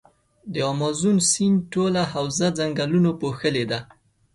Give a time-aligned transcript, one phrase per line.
[0.53, 3.79] د مازون سیند ټوله حوزه ځنګلونو پوښلي ده.